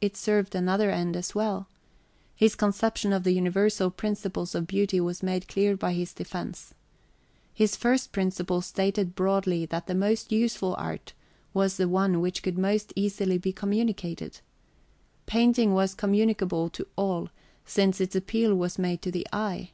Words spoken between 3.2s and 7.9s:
the universal principles of beauty was made clear by this defence. His